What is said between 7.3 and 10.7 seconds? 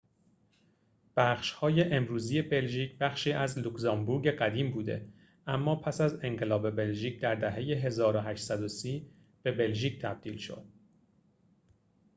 دهه ۱۸۳۰ به بلژیک تبدیل شد